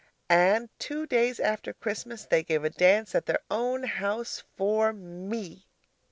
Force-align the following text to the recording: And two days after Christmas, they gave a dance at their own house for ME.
And 0.31 0.69
two 0.79 1.05
days 1.05 1.39
after 1.39 1.73
Christmas, 1.73 2.25
they 2.25 2.41
gave 2.41 2.63
a 2.63 2.71
dance 2.71 3.13
at 3.13 3.27
their 3.27 3.41
own 3.51 3.83
house 3.83 4.41
for 4.57 4.93
ME. 4.93 5.67